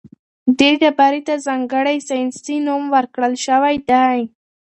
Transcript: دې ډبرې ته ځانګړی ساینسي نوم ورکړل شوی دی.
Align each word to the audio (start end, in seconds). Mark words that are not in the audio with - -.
دې 0.57 0.71
ډبرې 0.81 1.21
ته 1.27 1.33
ځانګړی 1.45 1.97
ساینسي 2.09 2.57
نوم 2.65 2.83
ورکړل 2.95 3.33
شوی 3.45 3.75
دی. 3.89 4.19